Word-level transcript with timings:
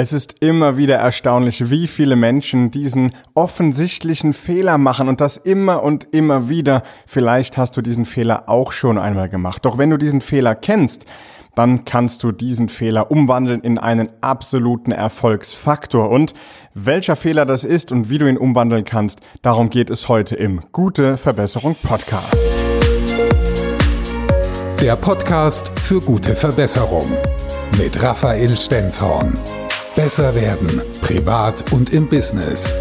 Es 0.00 0.12
ist 0.12 0.36
immer 0.38 0.76
wieder 0.76 0.94
erstaunlich, 0.94 1.70
wie 1.70 1.88
viele 1.88 2.14
Menschen 2.14 2.70
diesen 2.70 3.10
offensichtlichen 3.34 4.32
Fehler 4.32 4.78
machen 4.78 5.08
und 5.08 5.20
das 5.20 5.38
immer 5.38 5.82
und 5.82 6.06
immer 6.12 6.48
wieder. 6.48 6.84
Vielleicht 7.04 7.58
hast 7.58 7.76
du 7.76 7.82
diesen 7.82 8.04
Fehler 8.04 8.48
auch 8.48 8.70
schon 8.70 8.96
einmal 8.96 9.28
gemacht. 9.28 9.64
Doch 9.64 9.76
wenn 9.76 9.90
du 9.90 9.96
diesen 9.96 10.20
Fehler 10.20 10.54
kennst, 10.54 11.04
dann 11.56 11.84
kannst 11.84 12.22
du 12.22 12.30
diesen 12.30 12.68
Fehler 12.68 13.10
umwandeln 13.10 13.62
in 13.62 13.76
einen 13.76 14.08
absoluten 14.20 14.92
Erfolgsfaktor. 14.92 16.10
Und 16.10 16.32
welcher 16.74 17.16
Fehler 17.16 17.44
das 17.44 17.64
ist 17.64 17.90
und 17.90 18.08
wie 18.08 18.18
du 18.18 18.28
ihn 18.28 18.38
umwandeln 18.38 18.84
kannst, 18.84 19.20
darum 19.42 19.68
geht 19.68 19.90
es 19.90 20.08
heute 20.08 20.36
im 20.36 20.60
Gute 20.70 21.16
Verbesserung 21.16 21.74
Podcast. 21.74 22.38
Der 24.80 24.94
Podcast 24.94 25.72
für 25.80 25.98
gute 25.98 26.36
Verbesserung 26.36 27.08
mit 27.76 28.00
Raphael 28.00 28.56
Stenzhorn. 28.56 29.36
Besser 29.98 30.32
werden, 30.36 30.80
privat 31.02 31.72
und 31.72 31.92
im 31.92 32.08
Business. 32.08 32.72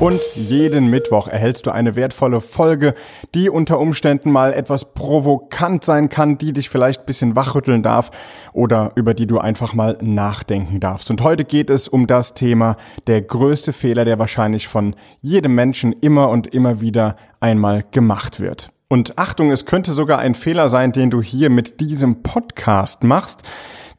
Und 0.00 0.20
jeden 0.34 0.90
Mittwoch 0.90 1.28
erhältst 1.28 1.66
du 1.66 1.70
eine 1.70 1.94
wertvolle 1.94 2.40
Folge, 2.40 2.94
die 3.36 3.48
unter 3.48 3.78
Umständen 3.78 4.32
mal 4.32 4.52
etwas 4.52 4.94
provokant 4.94 5.84
sein 5.84 6.08
kann, 6.08 6.38
die 6.38 6.52
dich 6.52 6.68
vielleicht 6.68 7.02
ein 7.02 7.06
bisschen 7.06 7.36
wachrütteln 7.36 7.84
darf 7.84 8.10
oder 8.52 8.90
über 8.96 9.14
die 9.14 9.28
du 9.28 9.38
einfach 9.38 9.72
mal 9.72 9.96
nachdenken 10.00 10.80
darfst. 10.80 11.08
Und 11.08 11.22
heute 11.22 11.44
geht 11.44 11.70
es 11.70 11.86
um 11.86 12.08
das 12.08 12.34
Thema 12.34 12.74
der 13.06 13.22
größte 13.22 13.72
Fehler, 13.72 14.04
der 14.04 14.18
wahrscheinlich 14.18 14.66
von 14.66 14.96
jedem 15.20 15.54
Menschen 15.54 15.92
immer 15.92 16.30
und 16.30 16.48
immer 16.48 16.80
wieder 16.80 17.14
einmal 17.38 17.84
gemacht 17.92 18.40
wird. 18.40 18.72
Und 18.92 19.16
Achtung, 19.16 19.50
es 19.50 19.64
könnte 19.64 19.92
sogar 19.92 20.18
ein 20.18 20.34
Fehler 20.34 20.68
sein, 20.68 20.92
den 20.92 21.08
du 21.08 21.22
hier 21.22 21.48
mit 21.48 21.80
diesem 21.80 22.22
Podcast 22.22 23.04
machst. 23.04 23.40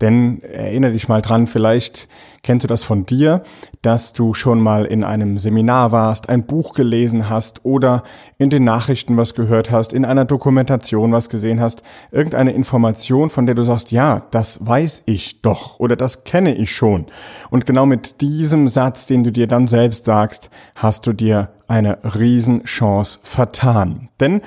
Denn 0.01 0.41
erinnere 0.41 0.91
dich 0.91 1.07
mal 1.07 1.21
dran, 1.21 1.47
vielleicht 1.47 2.07
kennst 2.43 2.63
du 2.63 2.67
das 2.67 2.83
von 2.83 3.05
dir, 3.05 3.43
dass 3.81 4.13
du 4.13 4.33
schon 4.33 4.59
mal 4.59 4.85
in 4.85 5.03
einem 5.03 5.39
Seminar 5.39 5.91
warst, 5.91 6.29
ein 6.29 6.45
Buch 6.45 6.73
gelesen 6.73 7.29
hast 7.29 7.63
oder 7.63 8.03
in 8.37 8.49
den 8.49 8.63
Nachrichten 8.63 9.15
was 9.17 9.33
gehört 9.33 9.71
hast, 9.71 9.93
in 9.93 10.05
einer 10.05 10.25
Dokumentation 10.25 11.11
was 11.13 11.29
gesehen 11.29 11.61
hast, 11.61 11.83
irgendeine 12.11 12.51
Information, 12.51 13.29
von 13.29 13.45
der 13.45 13.55
du 13.55 13.63
sagst, 13.63 13.91
ja, 13.91 14.23
das 14.31 14.65
weiß 14.65 15.03
ich 15.05 15.41
doch 15.41 15.79
oder 15.79 15.95
das 15.95 16.25
kenne 16.25 16.55
ich 16.55 16.71
schon. 16.71 17.05
Und 17.49 17.65
genau 17.65 17.85
mit 17.85 18.21
diesem 18.21 18.67
Satz, 18.67 19.05
den 19.05 19.23
du 19.23 19.31
dir 19.31 19.47
dann 19.47 19.67
selbst 19.67 20.05
sagst, 20.05 20.49
hast 20.75 21.07
du 21.07 21.13
dir 21.13 21.49
eine 21.67 21.99
Riesenchance 22.03 23.19
vertan. 23.23 24.09
Denn 24.19 24.41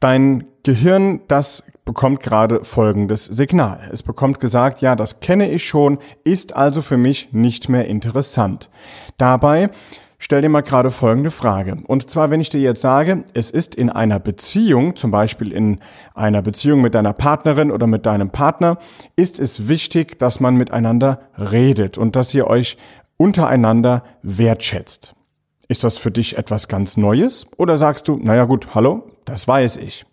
dein 0.00 0.44
Gehirn, 0.62 1.20
das 1.28 1.62
bekommt 1.84 2.20
gerade 2.20 2.64
folgendes 2.64 3.24
Signal. 3.24 3.88
Es 3.92 4.02
bekommt 4.02 4.40
gesagt, 4.40 4.80
ja, 4.80 4.96
das 4.96 5.20
kenne 5.20 5.50
ich 5.50 5.64
schon, 5.66 5.98
ist 6.24 6.56
also 6.56 6.82
für 6.82 6.96
mich 6.96 7.32
nicht 7.32 7.68
mehr 7.68 7.86
interessant. 7.86 8.70
Dabei 9.18 9.70
stell 10.18 10.42
dir 10.42 10.48
mal 10.48 10.60
gerade 10.62 10.92
folgende 10.92 11.32
Frage. 11.32 11.78
Und 11.86 12.08
zwar, 12.08 12.30
wenn 12.30 12.40
ich 12.40 12.50
dir 12.50 12.60
jetzt 12.60 12.80
sage, 12.80 13.24
es 13.34 13.50
ist 13.50 13.74
in 13.74 13.90
einer 13.90 14.20
Beziehung, 14.20 14.94
zum 14.94 15.10
Beispiel 15.10 15.50
in 15.50 15.80
einer 16.14 16.42
Beziehung 16.42 16.80
mit 16.80 16.94
deiner 16.94 17.12
Partnerin 17.12 17.72
oder 17.72 17.88
mit 17.88 18.06
deinem 18.06 18.30
Partner, 18.30 18.78
ist 19.16 19.40
es 19.40 19.66
wichtig, 19.66 20.18
dass 20.20 20.38
man 20.38 20.54
miteinander 20.54 21.20
redet 21.36 21.98
und 21.98 22.14
dass 22.14 22.32
ihr 22.32 22.46
euch 22.46 22.76
untereinander 23.16 24.04
wertschätzt. 24.22 25.14
Ist 25.68 25.84
das 25.84 25.98
für 25.98 26.10
dich 26.10 26.38
etwas 26.38 26.68
ganz 26.68 26.96
Neues? 26.96 27.46
Oder 27.56 27.76
sagst 27.76 28.06
du, 28.06 28.18
naja 28.22 28.44
gut, 28.44 28.74
hallo, 28.74 29.10
das 29.24 29.48
weiß 29.48 29.78
ich. 29.78 30.04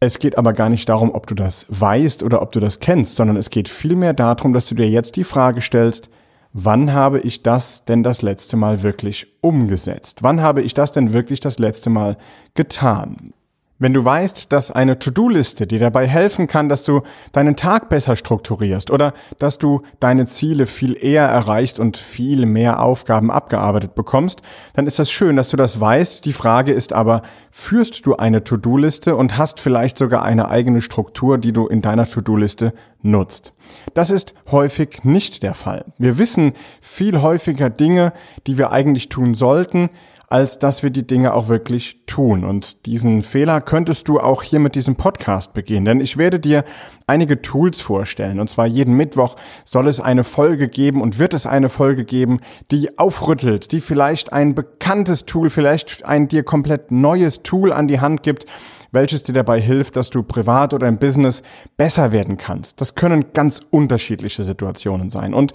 Es 0.00 0.20
geht 0.20 0.38
aber 0.38 0.52
gar 0.52 0.68
nicht 0.68 0.88
darum, 0.88 1.10
ob 1.12 1.26
du 1.26 1.34
das 1.34 1.66
weißt 1.70 2.22
oder 2.22 2.40
ob 2.40 2.52
du 2.52 2.60
das 2.60 2.78
kennst, 2.78 3.16
sondern 3.16 3.36
es 3.36 3.50
geht 3.50 3.68
vielmehr 3.68 4.12
darum, 4.12 4.52
dass 4.52 4.66
du 4.66 4.76
dir 4.76 4.88
jetzt 4.88 5.16
die 5.16 5.24
Frage 5.24 5.60
stellst, 5.60 6.08
wann 6.52 6.92
habe 6.92 7.18
ich 7.18 7.42
das 7.42 7.84
denn 7.84 8.04
das 8.04 8.22
letzte 8.22 8.56
Mal 8.56 8.84
wirklich 8.84 9.26
umgesetzt? 9.40 10.22
Wann 10.22 10.40
habe 10.40 10.62
ich 10.62 10.72
das 10.72 10.92
denn 10.92 11.12
wirklich 11.12 11.40
das 11.40 11.58
letzte 11.58 11.90
Mal 11.90 12.16
getan? 12.54 13.32
Wenn 13.80 13.92
du 13.92 14.04
weißt, 14.04 14.52
dass 14.52 14.72
eine 14.72 14.98
To-Do-Liste 14.98 15.68
dir 15.68 15.78
dabei 15.78 16.08
helfen 16.08 16.48
kann, 16.48 16.68
dass 16.68 16.82
du 16.82 17.02
deinen 17.30 17.54
Tag 17.54 17.88
besser 17.88 18.16
strukturierst 18.16 18.90
oder 18.90 19.14
dass 19.38 19.58
du 19.58 19.82
deine 20.00 20.26
Ziele 20.26 20.66
viel 20.66 20.96
eher 21.00 21.26
erreichst 21.28 21.78
und 21.78 21.96
viel 21.96 22.44
mehr 22.44 22.82
Aufgaben 22.82 23.30
abgearbeitet 23.30 23.94
bekommst, 23.94 24.42
dann 24.74 24.88
ist 24.88 24.98
das 24.98 25.12
schön, 25.12 25.36
dass 25.36 25.50
du 25.50 25.56
das 25.56 25.78
weißt. 25.78 26.24
Die 26.24 26.32
Frage 26.32 26.72
ist 26.72 26.92
aber, 26.92 27.22
führst 27.52 28.04
du 28.04 28.16
eine 28.16 28.42
To-Do-Liste 28.42 29.14
und 29.14 29.38
hast 29.38 29.60
vielleicht 29.60 29.96
sogar 29.96 30.24
eine 30.24 30.48
eigene 30.48 30.80
Struktur, 30.80 31.38
die 31.38 31.52
du 31.52 31.68
in 31.68 31.80
deiner 31.80 32.08
To-Do-Liste 32.08 32.72
nutzt? 33.02 33.52
Das 33.94 34.10
ist 34.10 34.34
häufig 34.50 35.04
nicht 35.04 35.44
der 35.44 35.54
Fall. 35.54 35.84
Wir 35.98 36.18
wissen 36.18 36.54
viel 36.80 37.22
häufiger 37.22 37.70
Dinge, 37.70 38.12
die 38.48 38.58
wir 38.58 38.72
eigentlich 38.72 39.08
tun 39.08 39.34
sollten, 39.34 39.90
als 40.30 40.58
dass 40.58 40.82
wir 40.82 40.90
die 40.90 41.06
Dinge 41.06 41.32
auch 41.32 41.48
wirklich 41.48 42.00
tun. 42.06 42.44
Und 42.44 42.84
diesen 42.86 43.22
Fehler 43.22 43.60
könntest 43.60 44.08
du 44.08 44.20
auch 44.20 44.42
hier 44.42 44.60
mit 44.60 44.74
diesem 44.74 44.96
Podcast 44.96 45.54
begehen, 45.54 45.84
denn 45.84 46.00
ich 46.00 46.18
werde 46.18 46.38
dir 46.38 46.64
einige 47.06 47.40
Tools 47.40 47.80
vorstellen. 47.80 48.38
Und 48.38 48.50
zwar 48.50 48.66
jeden 48.66 48.94
Mittwoch 48.94 49.36
soll 49.64 49.88
es 49.88 50.00
eine 50.00 50.24
Folge 50.24 50.68
geben 50.68 51.00
und 51.00 51.18
wird 51.18 51.32
es 51.32 51.46
eine 51.46 51.70
Folge 51.70 52.04
geben, 52.04 52.40
die 52.70 52.98
aufrüttelt, 52.98 53.72
die 53.72 53.80
vielleicht 53.80 54.32
ein 54.32 54.54
bekanntes 54.54 55.24
Tool, 55.24 55.48
vielleicht 55.48 56.04
ein 56.04 56.28
dir 56.28 56.42
komplett 56.42 56.90
neues 56.90 57.42
Tool 57.42 57.72
an 57.72 57.88
die 57.88 58.00
Hand 58.00 58.22
gibt, 58.22 58.44
welches 58.92 59.22
dir 59.22 59.32
dabei 59.32 59.60
hilft, 59.60 59.96
dass 59.96 60.10
du 60.10 60.22
privat 60.22 60.74
oder 60.74 60.88
im 60.88 60.98
Business 60.98 61.42
besser 61.78 62.12
werden 62.12 62.36
kannst. 62.36 62.80
Das 62.80 62.94
können 62.94 63.32
ganz 63.32 63.60
unterschiedliche 63.70 64.44
Situationen 64.44 65.08
sein. 65.08 65.32
Und 65.32 65.52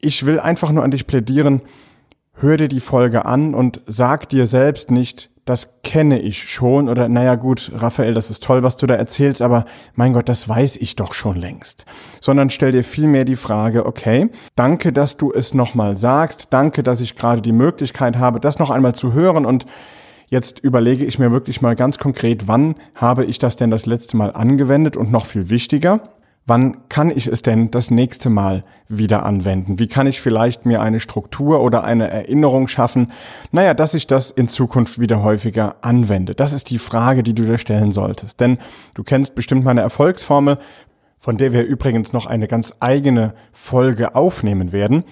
ich 0.00 0.26
will 0.26 0.38
einfach 0.38 0.70
nur 0.70 0.84
an 0.84 0.90
dich 0.90 1.06
plädieren, 1.06 1.62
hör 2.34 2.56
dir 2.56 2.68
die 2.68 2.80
Folge 2.80 3.24
an 3.24 3.54
und 3.54 3.80
sag 3.86 4.28
dir 4.28 4.46
selbst 4.46 4.90
nicht, 4.90 5.30
das 5.44 5.82
kenne 5.82 6.20
ich 6.20 6.48
schon 6.48 6.88
oder 6.88 7.08
naja 7.08 7.34
gut, 7.34 7.70
Raphael, 7.74 8.14
das 8.14 8.30
ist 8.30 8.42
toll, 8.42 8.62
was 8.62 8.76
du 8.76 8.86
da 8.86 8.94
erzählst, 8.94 9.42
aber 9.42 9.66
mein 9.94 10.14
Gott, 10.14 10.28
das 10.28 10.48
weiß 10.48 10.76
ich 10.76 10.96
doch 10.96 11.12
schon 11.12 11.36
längst. 11.36 11.84
Sondern 12.20 12.48
stell 12.48 12.72
dir 12.72 12.82
vielmehr 12.82 13.24
die 13.24 13.36
Frage, 13.36 13.84
okay, 13.84 14.30
danke, 14.56 14.92
dass 14.92 15.18
du 15.18 15.32
es 15.32 15.52
nochmal 15.52 15.96
sagst, 15.96 16.48
danke, 16.50 16.82
dass 16.82 17.02
ich 17.02 17.14
gerade 17.14 17.42
die 17.42 17.52
Möglichkeit 17.52 18.16
habe, 18.16 18.40
das 18.40 18.58
noch 18.58 18.70
einmal 18.70 18.94
zu 18.94 19.12
hören 19.12 19.46
und 19.46 19.66
Jetzt 20.26 20.58
überlege 20.58 21.04
ich 21.04 21.18
mir 21.18 21.30
wirklich 21.30 21.60
mal 21.60 21.76
ganz 21.76 21.98
konkret, 21.98 22.48
wann 22.48 22.76
habe 22.94 23.24
ich 23.24 23.38
das 23.38 23.56
denn 23.56 23.70
das 23.70 23.86
letzte 23.86 24.16
Mal 24.16 24.32
angewendet 24.32 24.96
und 24.96 25.12
noch 25.12 25.26
viel 25.26 25.50
wichtiger, 25.50 26.00
Wann 26.46 26.88
kann 26.90 27.10
ich 27.10 27.26
es 27.26 27.40
denn 27.40 27.70
das 27.70 27.90
nächste 27.90 28.28
Mal 28.28 28.64
wieder 28.86 29.24
anwenden? 29.24 29.78
Wie 29.78 29.88
kann 29.88 30.06
ich 30.06 30.20
vielleicht 30.20 30.66
mir 30.66 30.82
eine 30.82 31.00
Struktur 31.00 31.62
oder 31.62 31.84
eine 31.84 32.10
Erinnerung 32.10 32.68
schaffen? 32.68 33.12
Naja, 33.50 33.72
dass 33.72 33.94
ich 33.94 34.06
das 34.06 34.30
in 34.30 34.48
Zukunft 34.48 35.00
wieder 35.00 35.22
häufiger 35.22 35.76
anwende. 35.80 36.34
Das 36.34 36.52
ist 36.52 36.68
die 36.68 36.78
Frage, 36.78 37.22
die 37.22 37.34
du 37.34 37.44
dir 37.44 37.56
stellen 37.56 37.92
solltest. 37.92 38.40
Denn 38.40 38.58
du 38.94 39.02
kennst 39.02 39.34
bestimmt 39.34 39.64
meine 39.64 39.80
Erfolgsformel, 39.80 40.58
von 41.18 41.38
der 41.38 41.54
wir 41.54 41.64
übrigens 41.64 42.12
noch 42.12 42.26
eine 42.26 42.46
ganz 42.46 42.74
eigene 42.78 43.32
Folge 43.52 44.14
aufnehmen 44.14 44.72
werden. 44.72 45.04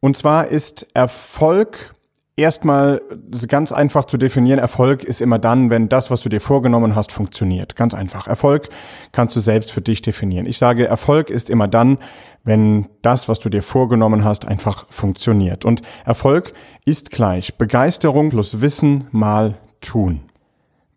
Und 0.00 0.16
zwar 0.16 0.46
ist 0.46 0.86
Erfolg 0.94 1.94
Erstmal 2.40 3.02
ganz 3.48 3.70
einfach 3.70 4.06
zu 4.06 4.16
definieren, 4.16 4.58
Erfolg 4.58 5.04
ist 5.04 5.20
immer 5.20 5.38
dann, 5.38 5.68
wenn 5.68 5.90
das, 5.90 6.10
was 6.10 6.22
du 6.22 6.30
dir 6.30 6.40
vorgenommen 6.40 6.96
hast, 6.96 7.12
funktioniert. 7.12 7.76
Ganz 7.76 7.92
einfach. 7.92 8.28
Erfolg 8.28 8.70
kannst 9.12 9.36
du 9.36 9.40
selbst 9.40 9.70
für 9.70 9.82
dich 9.82 10.00
definieren. 10.00 10.46
Ich 10.46 10.56
sage, 10.56 10.86
Erfolg 10.86 11.28
ist 11.28 11.50
immer 11.50 11.68
dann, 11.68 11.98
wenn 12.42 12.88
das, 13.02 13.28
was 13.28 13.40
du 13.40 13.50
dir 13.50 13.62
vorgenommen 13.62 14.24
hast, 14.24 14.48
einfach 14.48 14.86
funktioniert. 14.88 15.66
Und 15.66 15.82
Erfolg 16.06 16.54
ist 16.86 17.10
gleich 17.10 17.58
Begeisterung 17.58 18.30
plus 18.30 18.62
Wissen 18.62 19.08
mal 19.10 19.58
tun. 19.82 20.29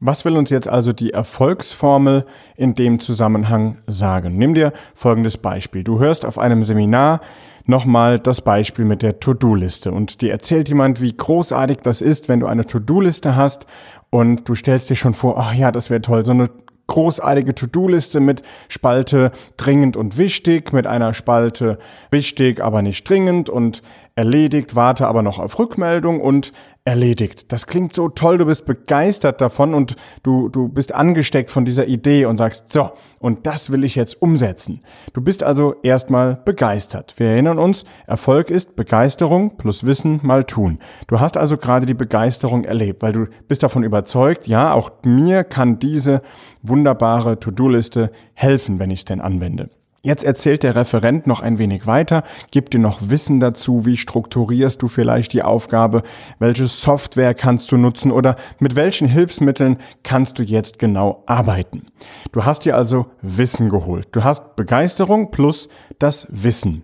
Was 0.06 0.26
will 0.26 0.36
uns 0.36 0.50
jetzt 0.50 0.68
also 0.68 0.92
die 0.92 1.12
Erfolgsformel 1.12 2.26
in 2.58 2.76
dem 2.76 3.00
Zusammenhang 3.00 3.78
sagen? 3.88 4.38
Nimm 4.38 4.54
dir 4.54 4.74
folgendes 4.96 5.38
Beispiel. 5.38 5.82
Du 5.82 5.98
hörst 5.98 6.26
auf 6.26 6.38
einem 6.38 6.64
Seminar, 6.64 7.22
nochmal 7.68 8.20
das 8.20 8.42
Beispiel 8.42 8.84
mit 8.84 9.02
der 9.02 9.22
To-Do-Liste. 9.22 9.94
Und 9.94 10.20
dir 10.20 10.34
erzählt 10.34 10.68
jemand, 10.68 11.00
wie 11.00 11.16
großartig 11.16 11.78
das 11.84 12.02
ist, 12.02 12.28
wenn 12.28 12.42
du 12.42 12.48
eine 12.48 12.66
To-Do-Liste 12.66 13.38
hast 13.38 13.66
und 14.10 14.50
du 14.50 14.56
stellst 14.56 14.90
dir 14.90 14.98
schon 14.98 15.14
vor, 15.14 15.40
ach 15.40 15.54
ja, 15.54 15.72
das 15.72 15.90
wäre 15.90 16.02
toll, 16.02 16.26
so 16.26 16.32
eine 16.32 16.50
großartige 16.88 17.56
To-Do-Liste 17.56 18.20
mit 18.20 18.44
Spalte 18.68 19.32
dringend 19.56 19.96
und 19.96 20.18
wichtig, 20.18 20.74
mit 20.74 20.86
einer 20.86 21.14
Spalte 21.14 21.80
wichtig, 22.12 22.62
aber 22.62 22.82
nicht 22.82 23.08
dringend 23.10 23.50
und 23.50 23.82
erledigt, 24.16 24.76
warte 24.76 25.08
aber 25.08 25.24
noch 25.24 25.40
auf 25.40 25.58
Rückmeldung 25.58 26.22
und 26.22 26.54
erledigt. 26.86 27.52
Das 27.52 27.66
klingt 27.66 27.94
so 27.94 28.10
toll, 28.10 28.38
du 28.38 28.46
bist 28.46 28.66
begeistert 28.66 29.42
davon 29.42 29.74
und 29.74 29.96
du, 30.22 30.50
du 30.50 30.68
bist 30.68 30.94
angesteckt 30.94 31.50
von 31.50 31.66
dieser 31.66 31.88
Idee 31.88 32.26
und 32.26 32.38
sagst, 32.38 32.72
so, 32.72 32.92
und 33.20 33.48
das 33.48 33.72
will 33.72 33.84
ich 33.84 33.96
jetzt 33.96 34.22
umsetzen. 34.22 34.82
Du 35.14 35.22
bist 35.22 35.42
also 35.44 35.76
erstmal 35.82 36.36
begeistert. 36.36 37.16
Wir 37.18 37.28
erinnern 37.28 37.58
uns, 37.58 37.86
Erfolg 38.06 38.50
ist 38.52 38.76
Begeisterung 38.76 39.58
plus 39.58 39.86
Wissen 39.86 40.20
mal 40.24 40.44
tun. 40.44 40.80
Du 41.08 41.20
hast 41.20 41.38
also 41.38 41.58
gerade 41.58 41.86
die 41.86 41.94
Begeisterung 41.94 42.66
erlebt, 42.66 43.02
weil 43.02 43.14
du 43.14 43.28
bist 43.48 43.64
davon 43.64 43.84
überzeugt, 43.84 44.48
ja, 44.48 44.74
auch 44.74 44.92
mir 45.04 45.44
kann 45.44 45.80
diese 45.80 46.22
wunderbare 46.62 47.40
To-Do-Liste 47.40 48.12
helfen, 48.34 48.78
wenn 48.78 48.92
ich 48.92 49.00
es 49.00 49.06
denn 49.06 49.22
anwende. 49.22 49.70
Jetzt 50.06 50.26
erzählt 50.26 50.64
der 50.64 50.76
Referent 50.76 51.28
noch 51.28 51.40
ein 51.40 51.60
wenig 51.60 51.88
weiter, 51.88 52.24
gibt 52.52 52.74
dir 52.74 52.80
noch 52.80 53.00
Wissen 53.10 53.40
dazu, 53.40 53.86
wie 53.86 53.96
strukturierst 53.96 54.82
du 54.82 54.90
vielleicht 54.90 55.32
die 55.32 55.44
Aufgabe, 55.44 56.04
welche 56.40 56.68
Software 56.68 57.34
kannst 57.34 57.72
du 57.72 57.78
nutzen 57.78 58.12
oder 58.12 58.36
mit 58.60 58.76
welchen 58.76 59.08
Hilfsmitteln 59.08 59.78
kannst 60.04 60.38
du 60.40 60.44
jetzt 60.44 60.78
genau 60.78 61.24
arbeiten. 61.26 61.86
Du 62.34 62.44
hast 62.44 62.66
dir 62.66 62.76
also 62.76 63.06
Wissen 63.22 63.70
geholt. 63.70 64.10
Du 64.12 64.26
hast 64.26 64.58
Begeisterung 64.58 65.32
plus 65.32 65.70
das 66.00 66.28
Wissen. 66.30 66.84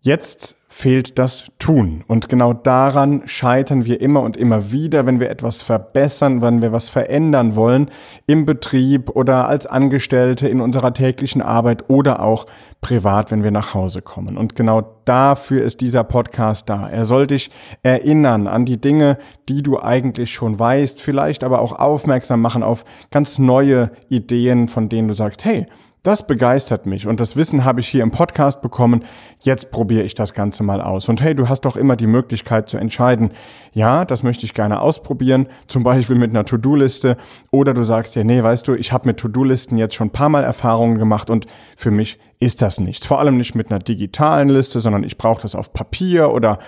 Jetzt 0.00 0.56
fehlt 0.68 1.18
das 1.18 1.46
Tun. 1.58 2.04
Und 2.06 2.28
genau 2.28 2.52
daran 2.52 3.22
scheitern 3.26 3.84
wir 3.84 4.00
immer 4.00 4.22
und 4.22 4.36
immer 4.36 4.72
wieder, 4.72 5.06
wenn 5.06 5.20
wir 5.20 5.30
etwas 5.30 5.62
verbessern, 5.62 6.42
wenn 6.42 6.60
wir 6.60 6.72
was 6.72 6.88
verändern 6.88 7.54
wollen, 7.54 7.90
im 8.26 8.44
Betrieb 8.44 9.10
oder 9.10 9.48
als 9.48 9.66
Angestellte 9.66 10.48
in 10.48 10.60
unserer 10.60 10.92
täglichen 10.92 11.40
Arbeit 11.40 11.88
oder 11.88 12.20
auch 12.20 12.46
privat, 12.80 13.30
wenn 13.30 13.42
wir 13.42 13.52
nach 13.52 13.74
Hause 13.74 14.02
kommen. 14.02 14.36
Und 14.36 14.56
genau 14.56 14.82
dafür 15.04 15.64
ist 15.64 15.80
dieser 15.80 16.04
Podcast 16.04 16.68
da. 16.68 16.88
Er 16.88 17.04
soll 17.04 17.26
dich 17.26 17.50
erinnern 17.82 18.46
an 18.48 18.64
die 18.64 18.80
Dinge, 18.80 19.18
die 19.48 19.62
du 19.62 19.80
eigentlich 19.80 20.34
schon 20.34 20.58
weißt, 20.58 21.00
vielleicht 21.00 21.44
aber 21.44 21.60
auch 21.60 21.72
aufmerksam 21.72 22.40
machen 22.40 22.62
auf 22.62 22.84
ganz 23.10 23.38
neue 23.38 23.92
Ideen, 24.08 24.68
von 24.68 24.88
denen 24.88 25.08
du 25.08 25.14
sagst, 25.14 25.44
hey, 25.44 25.66
das 26.06 26.26
begeistert 26.26 26.86
mich 26.86 27.06
und 27.06 27.18
das 27.18 27.34
Wissen 27.34 27.64
habe 27.64 27.80
ich 27.80 27.88
hier 27.88 28.02
im 28.02 28.12
Podcast 28.12 28.62
bekommen. 28.62 29.04
Jetzt 29.40 29.72
probiere 29.72 30.04
ich 30.04 30.14
das 30.14 30.34
Ganze 30.34 30.62
mal 30.62 30.80
aus. 30.80 31.08
Und 31.08 31.20
hey, 31.20 31.34
du 31.34 31.48
hast 31.48 31.62
doch 31.62 31.76
immer 31.76 31.96
die 31.96 32.06
Möglichkeit 32.06 32.68
zu 32.68 32.76
entscheiden, 32.76 33.30
ja, 33.72 34.04
das 34.04 34.22
möchte 34.22 34.44
ich 34.44 34.54
gerne 34.54 34.80
ausprobieren, 34.80 35.48
zum 35.66 35.82
Beispiel 35.82 36.16
mit 36.16 36.30
einer 36.30 36.44
To-Do-Liste. 36.44 37.16
Oder 37.50 37.74
du 37.74 37.82
sagst 37.82 38.14
ja, 38.14 38.22
nee, 38.22 38.42
weißt 38.42 38.68
du, 38.68 38.74
ich 38.74 38.92
habe 38.92 39.08
mit 39.08 39.18
To-Do-Listen 39.18 39.78
jetzt 39.78 39.94
schon 39.94 40.08
ein 40.08 40.12
paar 40.12 40.28
Mal 40.28 40.44
Erfahrungen 40.44 40.98
gemacht 40.98 41.28
und 41.28 41.46
für 41.76 41.90
mich 41.90 42.18
ist 42.38 42.62
das 42.62 42.78
nichts. 42.78 43.06
Vor 43.06 43.18
allem 43.18 43.36
nicht 43.36 43.54
mit 43.54 43.70
einer 43.70 43.80
digitalen 43.80 44.48
Liste, 44.48 44.80
sondern 44.80 45.02
ich 45.02 45.18
brauche 45.18 45.42
das 45.42 45.54
auf 45.54 45.72
Papier 45.72 46.30
oder 46.30 46.58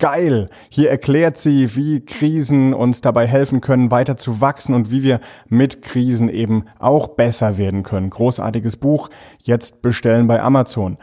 geil. 0.00 0.50
Hier 0.68 0.90
erklärt 0.90 1.38
sie, 1.38 1.76
wie 1.76 2.04
Krisen 2.04 2.74
uns 2.74 3.00
dabei 3.00 3.28
helfen 3.28 3.60
können, 3.60 3.92
weiter 3.92 4.16
zu 4.16 4.40
wachsen 4.40 4.74
und 4.74 4.90
wie 4.90 5.04
wir 5.04 5.20
mit 5.48 5.82
Krisen 5.82 6.28
eben 6.28 6.64
auch 6.80 7.08
besser 7.08 7.56
werden 7.56 7.84
können. 7.84 8.10
Großartiges 8.10 8.76
Buch. 8.76 9.10
Jetzt 9.38 9.82
bestellen 9.82 10.26
bei 10.26 10.42
Amazon. 10.42 10.98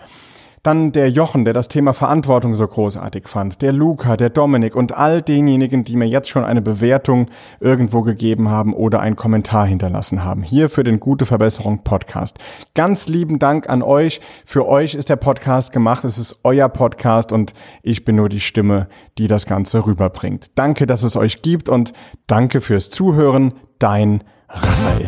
Dann 0.63 0.92
der 0.92 1.09
Jochen, 1.09 1.45
der 1.45 1.54
das 1.54 1.68
Thema 1.68 1.94
Verantwortung 1.94 2.56
so 2.56 2.68
großartig 2.68 3.27
fand. 3.27 3.62
Der 3.62 3.71
Luca, 3.71 4.18
der 4.18 4.30
Dominik 4.30 4.75
und 4.75 4.95
all 4.95 5.21
denjenigen, 5.21 5.83
die 5.83 5.95
mir 5.95 6.07
jetzt 6.07 6.30
schon 6.30 6.44
eine 6.44 6.62
Bewertung 6.62 7.27
irgendwo 7.59 8.01
gegeben 8.01 8.50
haben 8.50 8.74
oder 8.74 9.00
einen 9.00 9.15
Kommentar 9.15 9.65
hinterlassen 9.65 10.24
haben. 10.24 10.44
Hier 10.44 10.69
für 10.69 10.83
den 10.83 11.00
Gute 11.00 11.25
Verbesserung 11.25 11.83
Podcast. 11.83 12.39
Ganz 12.74 13.07
lieben 13.07 13.39
Dank 13.39 13.69
an 13.69 13.81
euch. 13.81 14.19
Für 14.45 14.68
euch 14.68 14.95
ist 14.95 15.09
der 15.09 15.15
Podcast 15.15 15.71
gemacht. 15.71 16.04
Es 16.04 16.18
ist 16.18 16.39
euer 16.44 16.69
Podcast 16.69 17.31
und 17.31 17.54
ich 17.83 18.04
bin 18.04 18.15
nur 18.15 18.30
die 18.30 18.39
Stimme, 18.42 18.88
die 19.18 19.27
das 19.27 19.45
Ganze 19.45 19.86
rüberbringt. 19.86 20.51
Danke, 20.56 20.88
dass 20.88 21.04
es 21.04 21.15
euch 21.15 21.42
gibt 21.42 21.69
und 21.69 21.94
danke 22.27 22.62
fürs 22.62 22.89
Zuhören. 22.89 23.54
Dein 23.80 24.24
Raphael. 24.50 25.07